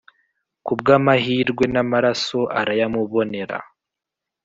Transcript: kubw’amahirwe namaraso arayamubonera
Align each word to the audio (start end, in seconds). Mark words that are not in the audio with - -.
kubw’amahirwe 0.65 1.63
namaraso 1.73 2.39
arayamubonera 2.59 3.57